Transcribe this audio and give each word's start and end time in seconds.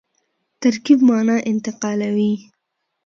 ترکیب 0.61 0.99
مانا 1.09 1.35
انتقالوي. 1.51 2.33